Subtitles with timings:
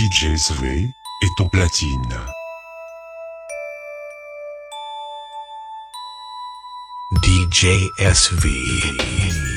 [0.00, 2.16] DJ SV est au platine.
[7.22, 7.66] DJ
[7.98, 9.49] SV.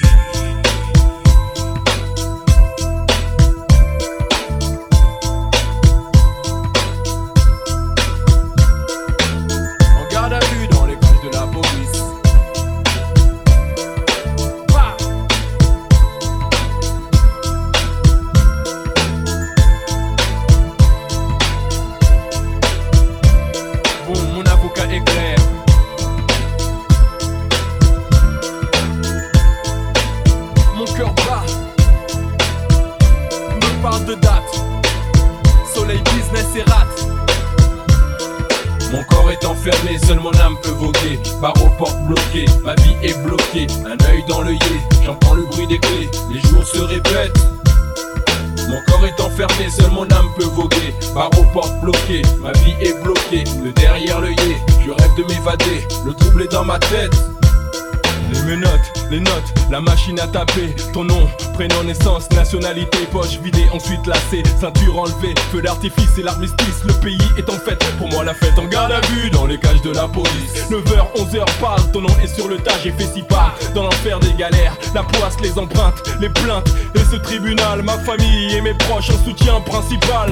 [38.93, 41.19] Mon corps est enfermé, seule mon âme peut voguer.
[41.41, 41.97] Barreau aux portes
[42.63, 43.65] ma vie est bloquée.
[43.87, 46.11] Un œil dans le l'œillet, j'entends le bruit des clés.
[46.31, 47.35] Les jours se répètent.
[48.69, 50.93] Mon corps est enfermé, seule mon âme peut voguer.
[51.15, 51.73] Barreau aux portes
[52.39, 53.45] ma vie est bloquée.
[53.63, 55.87] Le derrière l'œillet, je rêve de m'évader.
[56.05, 57.15] Le trouble est dans ma tête.
[58.31, 59.02] Les menottes
[59.69, 65.35] la machine à taper, ton nom, prénom, naissance, nationalité, poche vidée, ensuite lacée, ceinture enlevée,
[65.51, 66.83] feu d'artifice et l'armistice.
[66.83, 69.59] Le pays est en fête, pour moi la fête en garde à vue dans les
[69.59, 70.67] cages de la police.
[70.71, 74.19] 9h, 11h, parle, ton nom est sur le tas, j'ai fait si pas dans l'enfer
[74.19, 74.75] des galères.
[74.95, 79.23] La poisse, les empreintes, les plaintes et ce tribunal, ma famille et mes proches, un
[79.23, 80.31] soutien principal.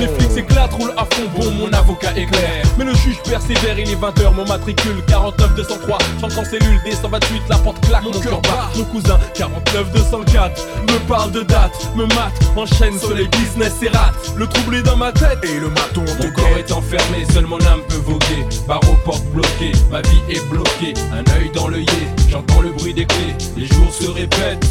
[0.00, 2.64] Les flics s'éclatent, roulent à fond, bon, mon avocat est clair.
[2.76, 7.48] Mais le juge persévère, il est 20h, mon matricule 49 203, chante en cellule, D128,
[7.48, 13.14] la porte claque, mon cousin 49 204 me parle de date, me mate, enchaîne sur
[13.14, 14.14] les business et rate.
[14.36, 17.60] Le trouble est dans ma tête et le maton Mon corps est enfermé, seul mon
[17.60, 18.46] âme peut voguer.
[18.66, 20.94] Barre aux portes bloquées, ma vie est bloquée.
[21.12, 23.36] Un œil dans l'œillet, j'entends le bruit des clés.
[23.56, 24.66] Les jours se répètent.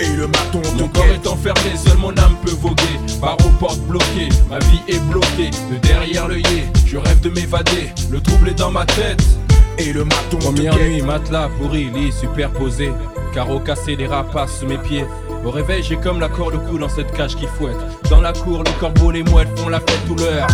[0.00, 2.98] Et le maton Mon corps est enfermé, seul mon âme peut voguer.
[3.20, 5.50] Barre aux portes bloquées, ma vie est bloquée.
[5.70, 7.90] De derrière l'œillet, je rêve de m'évader.
[8.10, 9.22] Le trouble est dans ma tête
[9.78, 12.92] et le maton Première nuit, matelas pourri, lit superposé
[13.34, 15.04] Carreaux cassés, des rapaces sous mes pieds
[15.44, 17.76] Au réveil j'ai comme la corde au cou dans cette cage qui fouette
[18.10, 20.46] Dans la cour, les corbeaux, les mouettes font la fête tout l'heure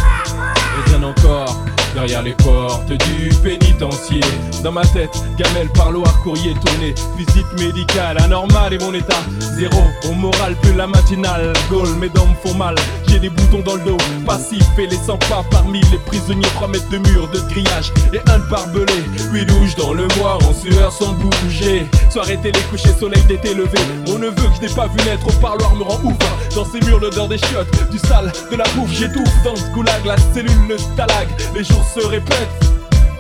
[0.79, 1.65] Et bien encore
[1.95, 4.21] derrière les portes du pénitencier.
[4.62, 9.23] Dans ma tête, gamelle, parloir, courrier tourné, visite médicale, anormal et mon état
[9.56, 9.83] zéro.
[10.09, 12.75] Au moral, plus la matinale, Gaulle, mes dents me font mal.
[13.21, 16.89] Des boutons dans le dos, passif et les 100 pas parmi les prisonniers, 3 mètres
[16.91, 18.93] de mur, de grillage et un de barbelé.
[19.33, 21.87] Puis douche dans le bois, en sueur sans bouger.
[22.11, 23.79] Soirée télé, coucher, soleil d'été levé.
[24.09, 26.17] Mon neveu que je n'ai pas vu naître au parloir me rend ouf.
[26.55, 30.05] Dans ces murs, l'odeur des chiottes, du sale, de la bouffe, j'étouffe dans ce goulag,
[30.05, 31.29] la cellule, le stalag.
[31.55, 32.51] Les jours se répète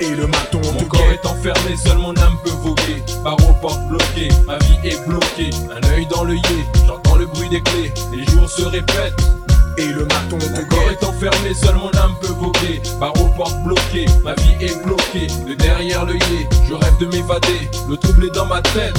[0.00, 3.86] et le maton Mon corps est enfermé, seul mon âme peut voguer Par aux portes
[3.88, 8.24] bloquées, ma vie est bloquée Un œil dans l'œillet, j'entends le bruit des clés Les
[8.32, 9.43] jours se répètent
[9.78, 12.80] et le maton Mon corps est enfermé, seul mon âme peut voguer.
[13.00, 15.26] Par aux portes bloquées, ma vie est bloquée.
[15.46, 17.70] De derrière l'œillet, je rêve de m'évader.
[17.88, 18.98] Le trouble est dans ma tête.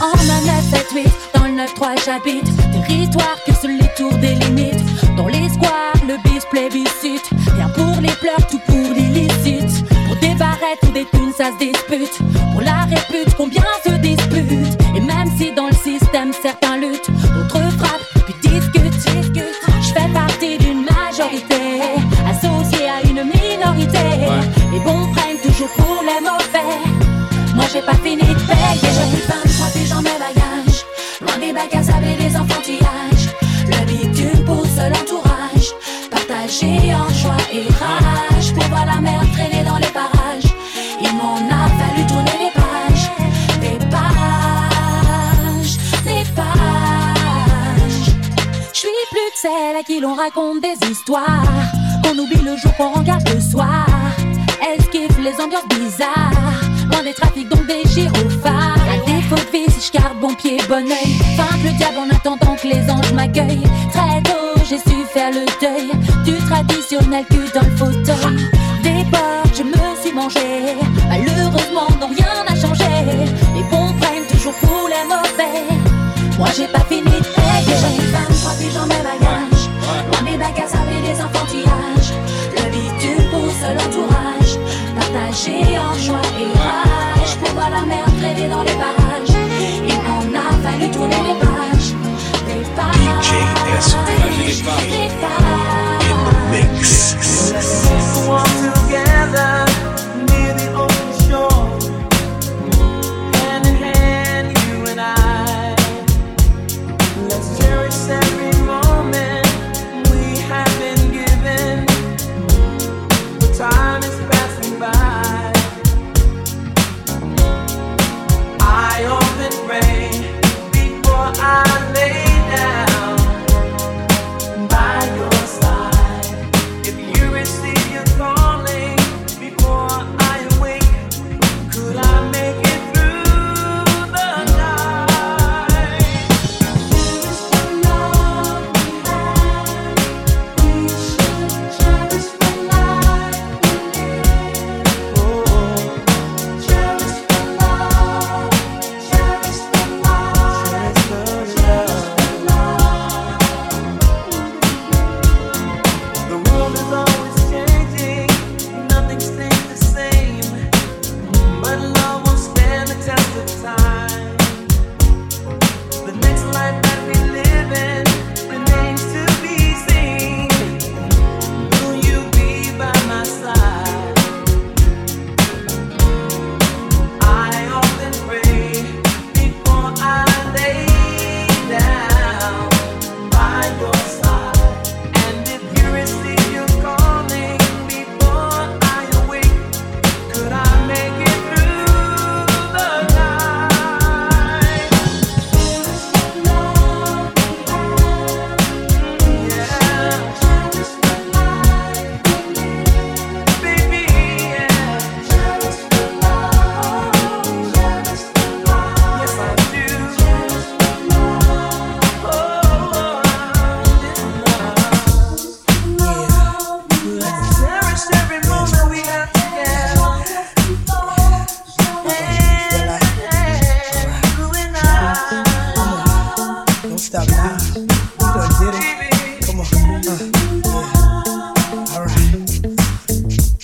[0.00, 2.48] En un 978, dans le 9-3 j'habite.
[2.86, 4.82] Territoire que seuls les tours délimitent
[5.16, 7.28] Dans les squares, le bis plébiscite.
[7.54, 9.84] Rien pour les pleurs, tout pour l'illicite.
[10.06, 12.18] Pour des barrettes ou des thunes, ça se dispute.
[12.52, 14.80] Pour la répute, combien se disputent?
[14.96, 16.69] Et même si dans le système certains
[27.72, 30.84] j'ai pas fini de payer dans mes bagages.
[31.20, 33.28] Loin des bacs à des enfantillages.
[33.66, 35.68] Le bitume pousse l'entourage.
[36.10, 38.52] Partagé en joie et rage.
[38.54, 40.52] Pour voir la mer traîner dans les parages.
[41.00, 43.10] Il m'en a fallu tourner les pages.
[43.60, 48.14] Des pages, des pages.
[48.72, 51.44] Je suis plus de celle à qui l'on raconte des histoires.
[52.02, 53.86] Qu'on oublie le jour qu'on regarde le soir.
[54.76, 56.59] Esquive les ambiances bizarres.
[57.14, 58.80] Trafics, donc des gyrophares
[59.68, 61.12] si je garde bon pied, bon oeil.
[61.36, 63.66] Fin le diable en attendant que les anges m'accueillent.
[63.92, 65.90] Très tôt, j'ai su faire le deuil
[66.24, 68.36] du traditionnel cul dans le fauteuil.
[68.82, 70.76] Des portes, je me suis mangé.
[71.08, 72.59] Malheureusement, non, rien n'a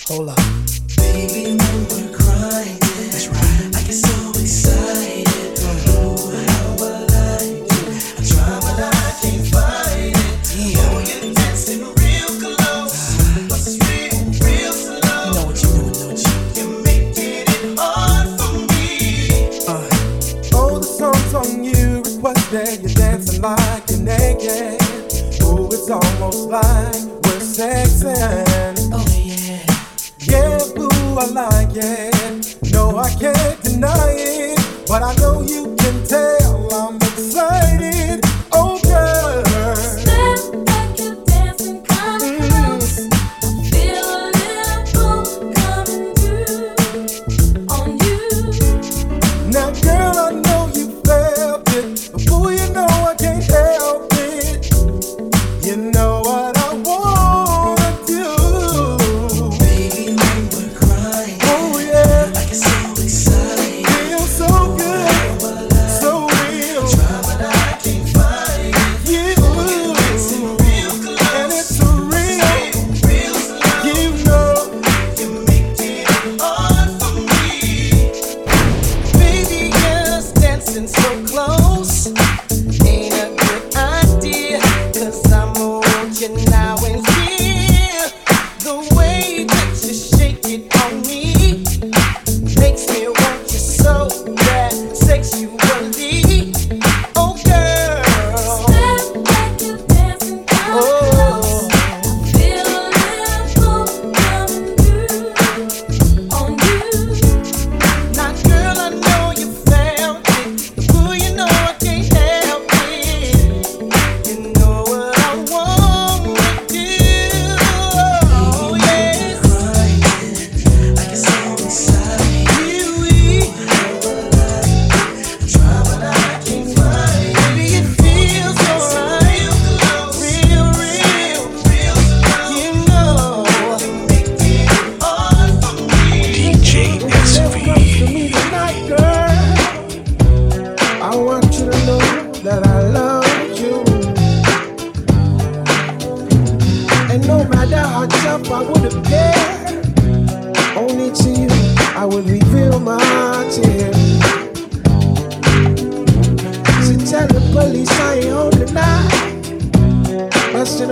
[0.09, 0.46] Hold up.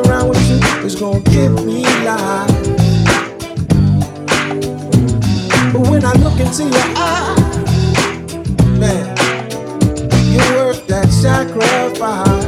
[0.08, 2.48] around with you is gonna give me life.
[5.72, 7.36] But when I look into your eye,
[8.80, 9.16] man,
[10.32, 12.46] you're worth that sacrifice.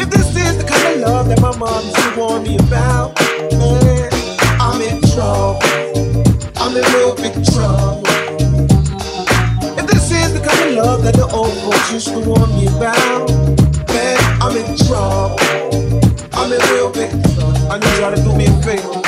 [0.00, 3.18] If this is the kind of love that my mom used to warn me about,
[3.52, 4.10] man,
[4.60, 5.62] I'm in trouble.
[6.56, 8.02] I'm in real big trouble.
[9.78, 12.66] If this is the kind of love that the old folks used to warn me
[12.66, 13.47] about.
[14.48, 15.36] I'm in trouble.
[16.32, 17.12] I'm in real big.
[17.70, 19.07] I need y'all to do me a favor.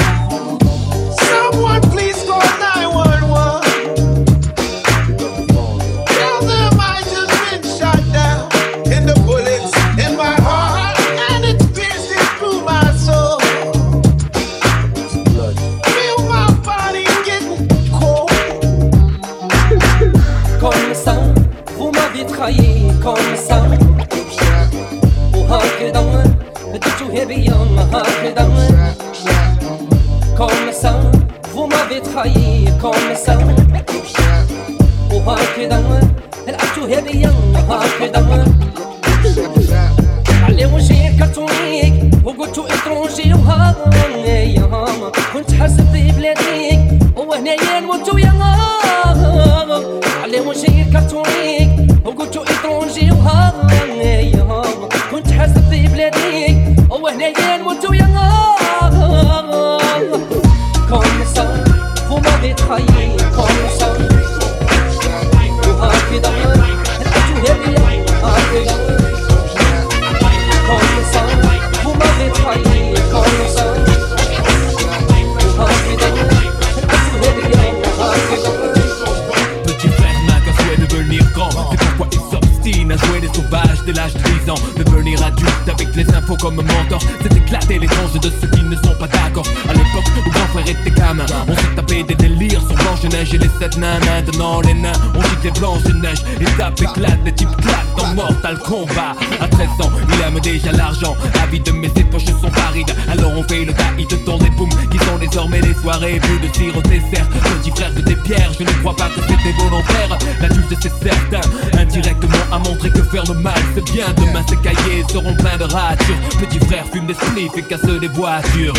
[93.61, 97.33] cette nana Donnant les nains, on dit des blancs de neige Les tapes éclatent, les
[97.33, 99.15] types claquent dans Mortal Kombat.
[99.41, 101.17] À 13 ans, il aime déjà l'argent.
[101.35, 102.91] La vie de mes ses poches sont parides.
[103.09, 106.53] Alors on fait le taïd dans les booms Qui sont désormais les soirées Plus de
[106.53, 110.19] tir au dessert Petit frère de tes pierres, je ne crois pas que c'était volontaire.
[110.41, 111.49] L'adulte c'est certain,
[111.79, 114.07] indirectement à montrer que faire le mal c'est bien.
[114.17, 116.17] Demain ces cahiers seront pleins de ratures.
[116.41, 118.75] Petit frère fume des sniffs et casse des voitures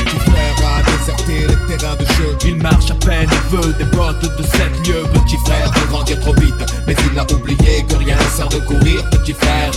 [1.08, 2.38] les terrains de jeu.
[2.46, 5.04] Il marche à peine et veut des bottes de sept lieux.
[5.14, 6.54] Petit frère veut grandir trop vite,
[6.86, 9.72] mais il a oublié que rien ne sert de courir, petit frère.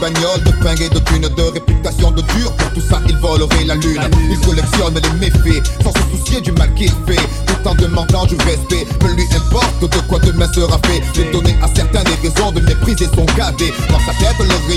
[0.00, 2.52] bagnole de pingue et de thunes, de réputation de dur.
[2.56, 4.00] Pour tout ça, il volerait la lune.
[4.30, 5.35] Il collectionne les méfaits
[5.82, 7.22] sans se soucier du mal qu'il fait.
[7.46, 11.02] Tout en demandant du respect, peu lui importe de quoi demain sera fait.
[11.14, 13.72] J'ai donné à certains des raisons de mépriser son cadet.
[13.90, 14.12] Dans sa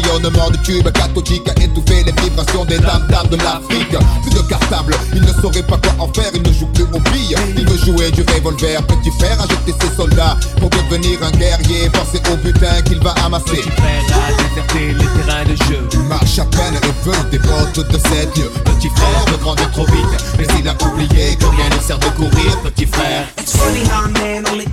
[0.09, 3.95] rayonnement du tube cathodique a étouffé les vibrations des dames dames de l'Afrique.
[4.21, 6.99] Plus de cartable, il ne saurait pas quoi en faire, il ne joue plus aux
[7.11, 7.35] billes.
[7.57, 11.89] Il veut jouer du revolver, petit frère a jeté ses soldats pour devenir un guerrier?
[11.89, 13.45] Penser au butin qu'il va amasser.
[13.45, 15.87] Petit frère a déserté les terrains de jeu.
[15.93, 18.51] Il marche à peine et veut des bottes de sept yeux.
[18.65, 22.09] Petit frère veut grandir trop vite, mais il a oublié que rien ne sert de
[22.09, 22.57] courir.
[22.63, 23.27] Petit frère.
[23.37, 24.65] It's funny how a man only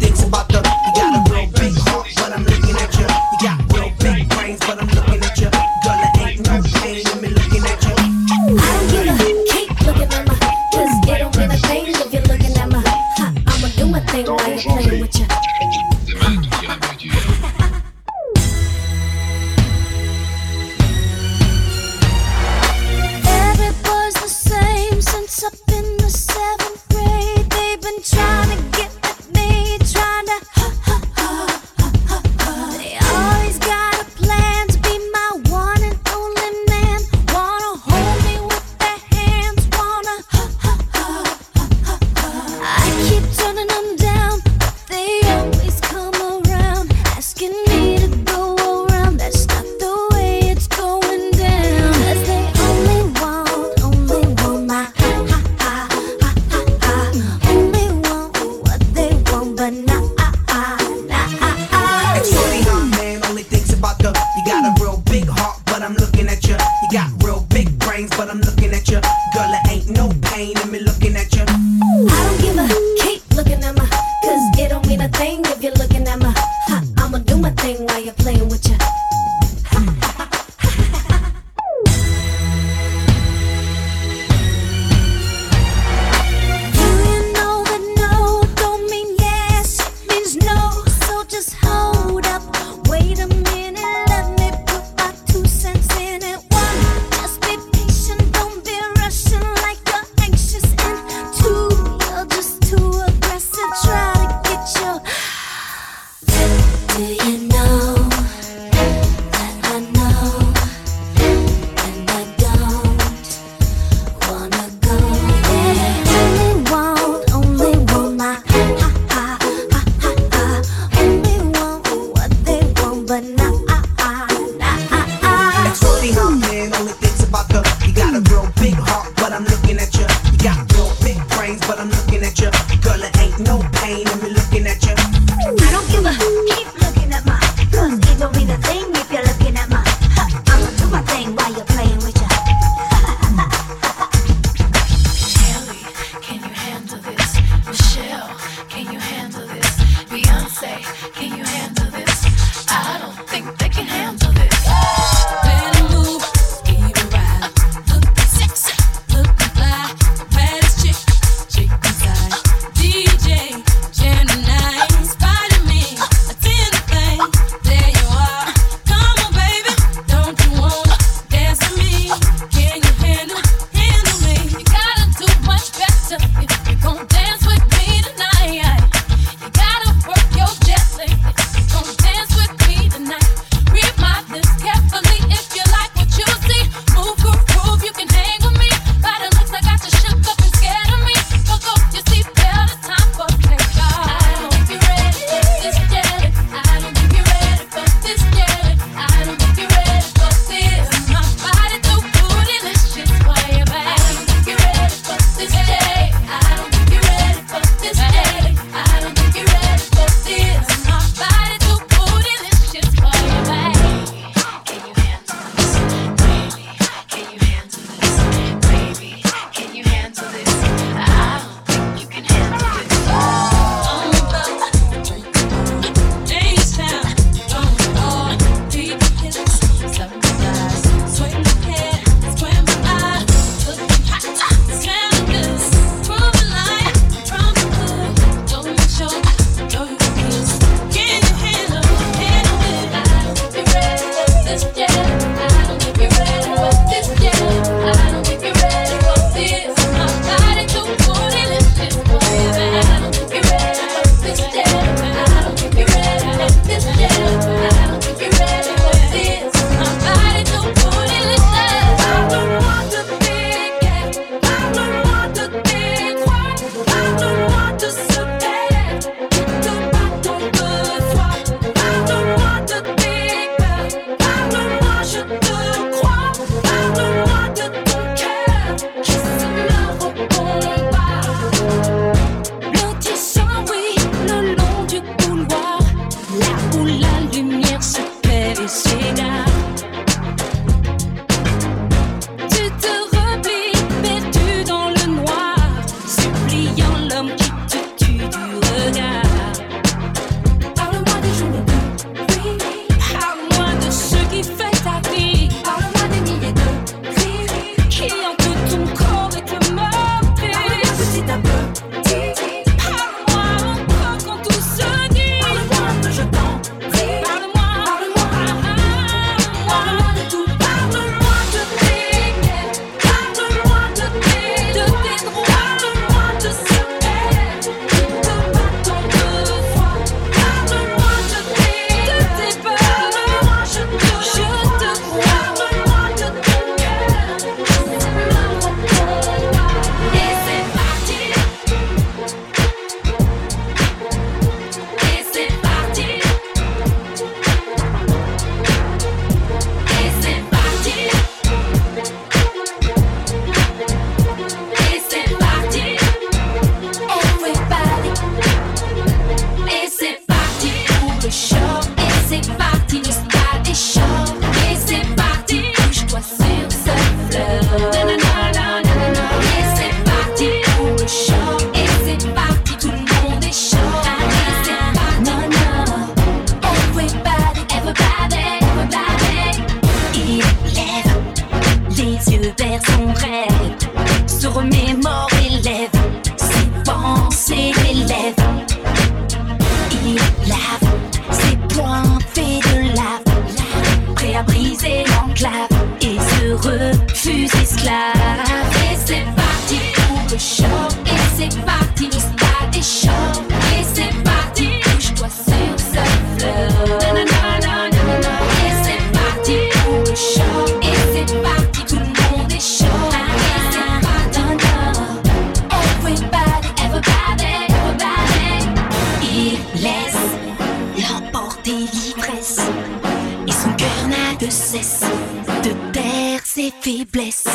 [425.62, 427.48] De taire ses faiblesses.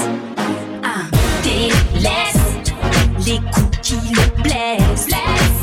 [0.84, 1.10] Un
[1.44, 2.42] délaisse
[3.26, 5.08] les coups qui le blessent.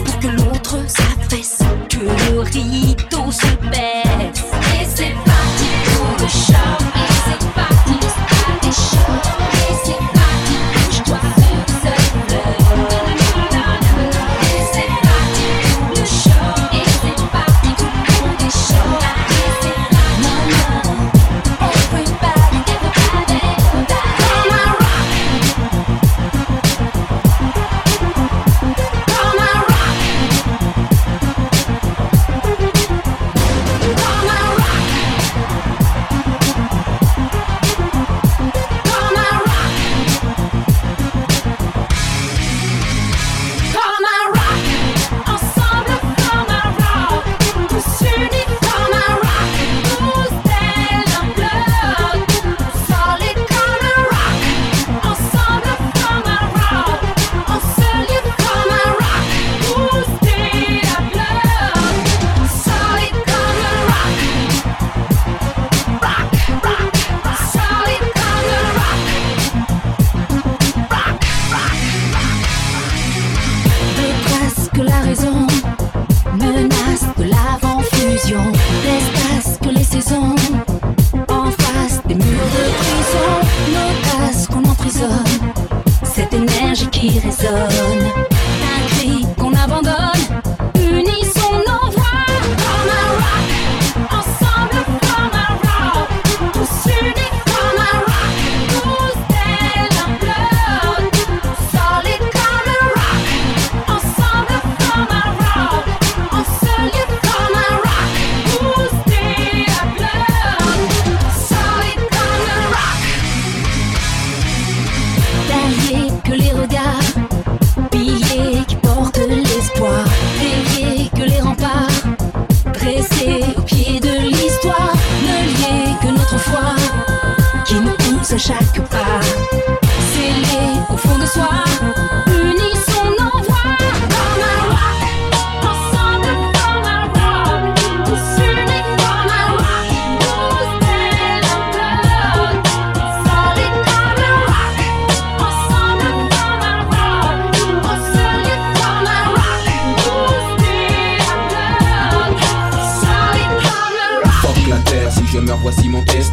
[0.04, 4.44] Pour que l'autre s'affaisse, que le rideau se baisse.
[4.80, 5.27] Et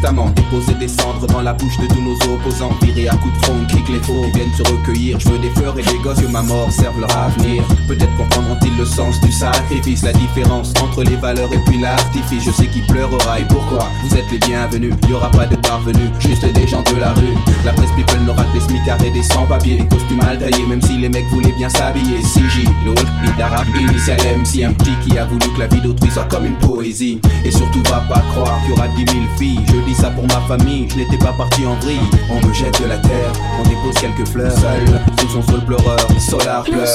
[0.06, 2.70] Déposer des cendres dans la bouche de tous nos opposants.
[2.80, 5.18] Virer à coups de front, kick les faux viennent se recueillir.
[5.18, 7.64] Je veux des fleurs et des gosses que ma mort serve leur avenir.
[7.88, 12.44] Peut-être comprendront-ils le sens du sacrifice, la différence entre les valeurs et puis l'artifice.
[12.44, 13.88] Je sais qui pleurera et pourquoi.
[14.04, 17.34] Vous êtes les bienvenus, y aura pas de parvenus, juste des gens de la rue.
[17.64, 20.82] La presse people n'aura que des smicards et des sans-papiers, des costumes mal taillés, même
[20.82, 22.20] si les mecs voulaient bien s'habiller.
[22.20, 26.28] CJ, l'autre, Idara, initial MC, un petit qui a voulu que la vie d'autrui soit
[26.30, 27.20] comme une poésie.
[27.44, 29.60] Et surtout, va pas croire qu'il y aura dix mille filles.
[29.66, 32.00] Je dis ça pour ma famille, je n'étais pas parti en vrille.
[32.30, 34.52] On me jette de la terre, on dépose quelques fleurs.
[34.52, 36.86] Seul, sous son sol pleureur, solar pleure.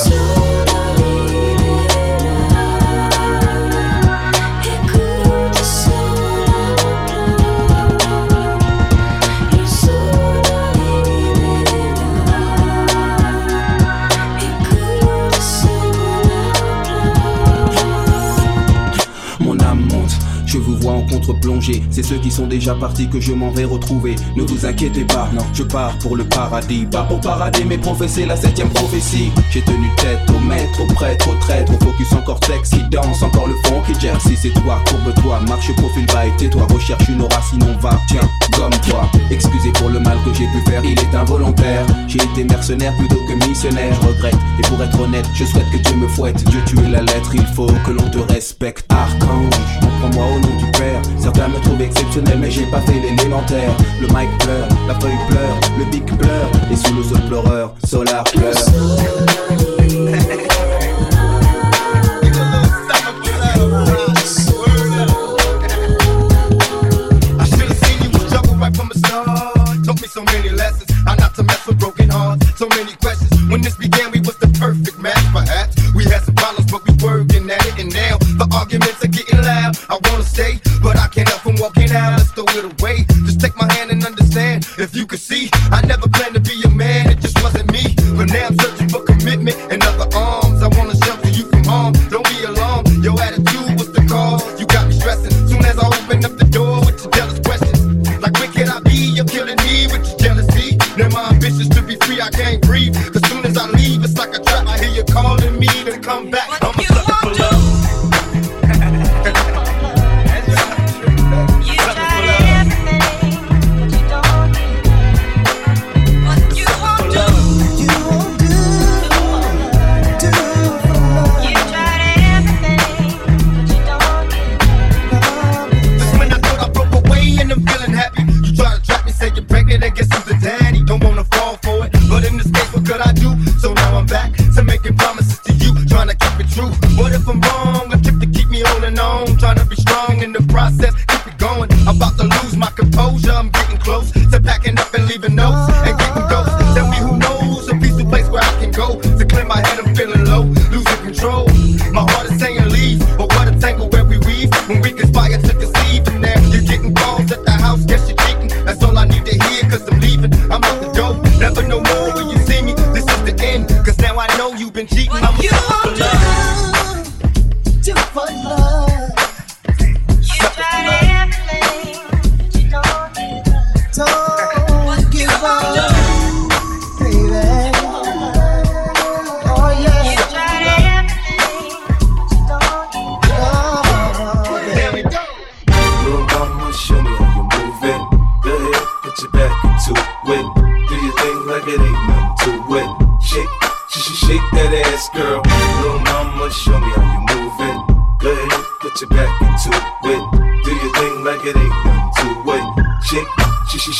[21.21, 21.83] Contre-plongée.
[21.91, 24.15] C'est ceux qui sont déjà partis que je m'en vais retrouver.
[24.35, 26.85] Ne vous inquiétez pas, non, je pars pour le paradis.
[26.85, 29.31] Pas pour parader, mais professer la septième prophétie.
[29.51, 33.21] J'ai tenu tête au maître, au prêtre, au traître, au focus en cortex qui danse,
[33.21, 34.19] encore le fond qui gère.
[34.21, 36.67] Si c'est toi, courbe-toi, marche profil bas et tais-toi.
[36.73, 39.09] Recherche une aura, sinon va, tiens, gomme-toi.
[39.29, 41.85] Excusez pour le mal que j'ai pu faire, il est involontaire.
[42.07, 44.37] J'ai été mercenaire plutôt que missionnaire, je regrette.
[44.59, 46.43] Et pour être honnête, je souhaite que Dieu me fouette.
[46.45, 48.85] Dieu tu es la lettre, il faut que l'on te respecte.
[48.89, 51.01] Archange, prends-moi au nom du Père.
[51.17, 53.75] Certains me trouvent exceptionnel, mais j'ai pas fait l'élémentaire.
[53.99, 56.51] Le mic pleure, la feuille pleure, le bic pleure.
[56.71, 58.55] Et sous le sol pleureur, solar pleure.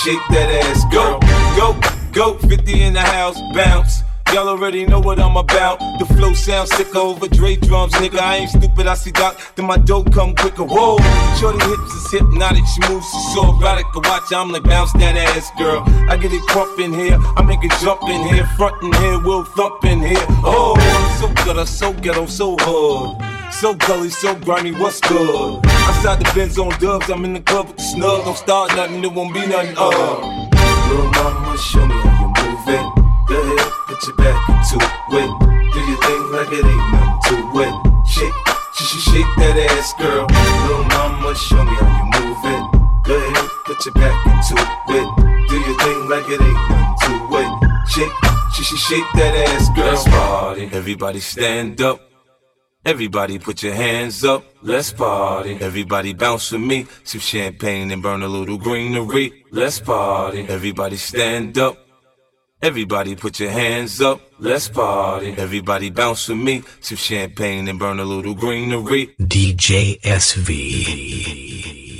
[0.03, 1.19] Shake that ass, girl.
[1.55, 1.77] Go,
[2.11, 4.01] go, 50 in the house, bounce.
[4.33, 5.77] Y'all already know what I'm about.
[5.99, 8.19] The flow sounds sick over Dre drums, nigga.
[8.19, 10.63] I ain't stupid, I see Doc, then my dope come quicker.
[10.63, 10.97] Whoa,
[11.37, 13.85] shorty hips is hypnotic, she moves, she's so erotic.
[13.93, 15.83] I watch, I'm like bounce that ass, girl.
[16.09, 19.19] I get it crump in here, I make it jump in here, front in here,
[19.19, 20.25] will thump in here.
[20.43, 20.73] Oh,
[21.19, 23.53] so good, so ghetto, so hood.
[23.53, 25.61] So gully, so grimy, what's good?
[25.87, 28.25] Outside the Benz on dubs, I'm in the club with the snug.
[28.25, 29.75] Don't start nothing, it won't be nothing.
[29.77, 29.89] Uh.
[30.89, 32.85] Little mama, show me how you move it.
[33.29, 34.77] Go ahead, put your back into
[35.21, 35.29] it.
[35.73, 37.73] Do your thing like it ain't nothing to it.
[38.07, 38.33] Shake,
[38.75, 40.25] sh- sh- shake that ass, girl.
[40.27, 42.63] Little mama, show me how you move it.
[43.07, 44.55] Go ahead, put your back into
[44.97, 45.07] it.
[45.49, 47.51] Do your thing like it ain't nothing to it.
[47.87, 48.15] Shake,
[48.53, 49.85] sh- sh- shake that ass, girl.
[49.85, 50.69] Let's party.
[50.71, 52.10] Everybody stand up.
[52.83, 55.57] Everybody put your hands up, let's party.
[55.61, 59.45] Everybody bounce with me, some champagne and burn a little greenery.
[59.51, 60.47] Let's party.
[60.49, 61.77] Everybody stand up.
[62.59, 65.35] Everybody put your hands up, let's party.
[65.37, 69.15] Everybody bounce with me, some champagne and burn a little greenery.
[69.19, 71.90] DJ SV.